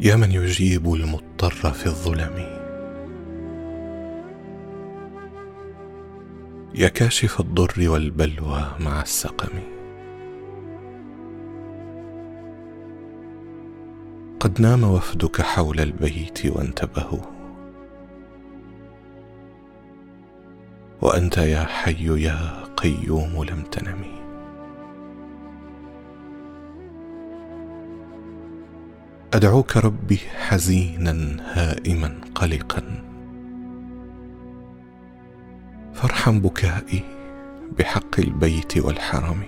[0.00, 2.56] يا من يجيب المضطر في الظلم؟
[6.74, 9.48] يا كاشف الضر والبلوى مع السقم.
[14.40, 17.22] قد نام وفدك حول البيت وانتبهوا.
[21.02, 24.15] وأنت يا حي يا قيوم لم تنم
[29.36, 32.82] أدعوك ربي حزينا هائما قلقا.
[35.94, 37.02] فارحم بكائي
[37.78, 39.42] بحق البيت والحرم.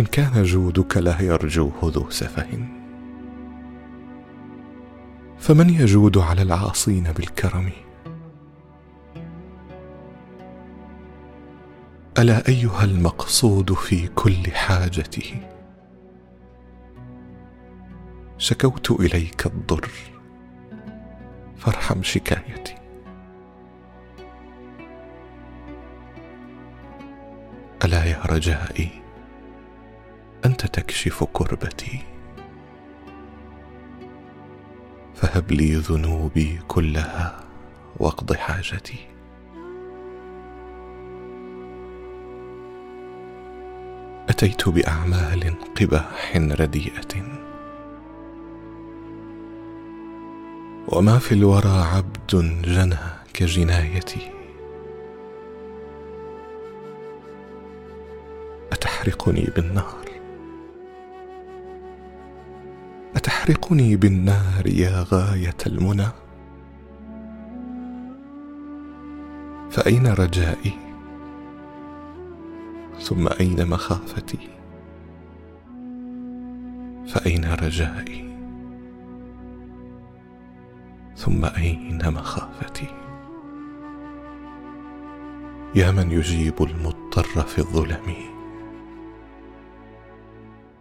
[0.00, 2.68] إن كان جودك لا يرجوه ذو سفه.
[5.38, 7.70] فمن يجود على العاصين بالكرم؟
[12.18, 15.48] ألا أيها المقصود في كل حاجته؟
[18.38, 19.90] شكوت إليك الضر
[21.56, 22.74] فارحم شكايتي.
[27.84, 28.88] ألا يا رجائي
[30.44, 32.00] أنت تكشف كربتي.
[35.14, 37.40] فهب لي ذنوبي كلها
[37.96, 39.13] واقض حاجتي.
[44.34, 47.14] أتيت بأعمال قباح رديئة.
[50.88, 52.96] وما في الورى عبد جنى
[53.34, 54.30] كجنايتي.
[58.72, 60.04] أتحرقني بالنار
[63.16, 66.08] أتحرقني بالنار يا غاية المنى.
[69.70, 70.93] فأين رجائي؟
[73.04, 74.38] ثم أين مخافتي؟
[77.06, 78.36] فأين رجائي؟
[81.16, 82.86] ثم أين مخافتي؟
[85.74, 88.14] يا من يجيب المضطر في الظلم؟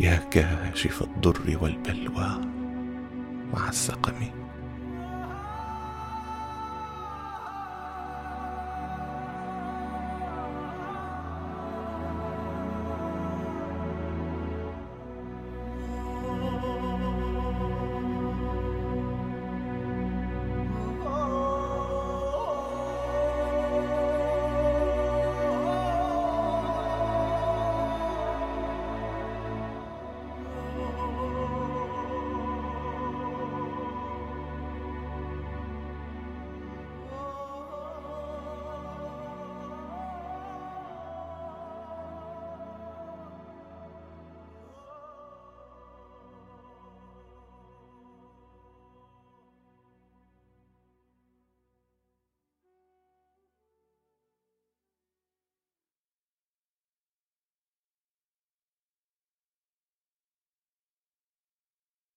[0.00, 2.40] يا كاشف الضر والبلوى
[3.54, 4.45] مع السقم؟